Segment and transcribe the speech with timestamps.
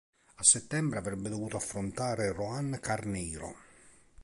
[0.37, 3.53] A settembre avrebbe dovuto affrontare Roan Carneiro.